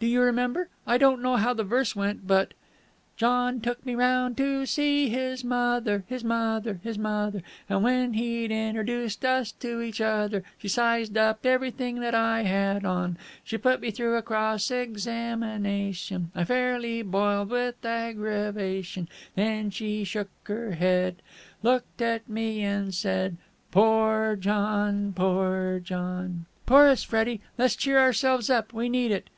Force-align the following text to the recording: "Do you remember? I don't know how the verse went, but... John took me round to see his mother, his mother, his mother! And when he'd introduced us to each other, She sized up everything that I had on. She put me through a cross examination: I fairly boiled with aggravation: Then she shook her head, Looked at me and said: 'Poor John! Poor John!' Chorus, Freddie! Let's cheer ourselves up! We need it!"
"Do 0.00 0.06
you 0.06 0.22
remember? 0.22 0.70
I 0.86 0.96
don't 0.96 1.20
know 1.20 1.36
how 1.36 1.52
the 1.52 1.62
verse 1.62 1.94
went, 1.94 2.26
but... 2.26 2.54
John 3.18 3.60
took 3.60 3.84
me 3.84 3.94
round 3.94 4.34
to 4.38 4.64
see 4.64 5.10
his 5.10 5.44
mother, 5.44 6.04
his 6.08 6.24
mother, 6.24 6.80
his 6.82 6.96
mother! 6.96 7.42
And 7.68 7.82
when 7.82 8.14
he'd 8.14 8.50
introduced 8.50 9.26
us 9.26 9.52
to 9.52 9.82
each 9.82 10.00
other, 10.00 10.42
She 10.56 10.68
sized 10.68 11.18
up 11.18 11.44
everything 11.44 12.00
that 12.00 12.14
I 12.14 12.44
had 12.44 12.86
on. 12.86 13.18
She 13.44 13.58
put 13.58 13.82
me 13.82 13.90
through 13.90 14.16
a 14.16 14.22
cross 14.22 14.70
examination: 14.70 16.30
I 16.34 16.44
fairly 16.44 17.02
boiled 17.02 17.50
with 17.50 17.84
aggravation: 17.84 19.06
Then 19.34 19.68
she 19.68 20.02
shook 20.02 20.30
her 20.44 20.70
head, 20.72 21.16
Looked 21.62 22.00
at 22.00 22.26
me 22.26 22.62
and 22.62 22.94
said: 22.94 23.36
'Poor 23.70 24.34
John! 24.36 25.12
Poor 25.14 25.78
John!' 25.78 26.46
Chorus, 26.66 27.02
Freddie! 27.04 27.42
Let's 27.58 27.76
cheer 27.76 27.98
ourselves 27.98 28.48
up! 28.48 28.72
We 28.72 28.88
need 28.88 29.10
it!" 29.10 29.28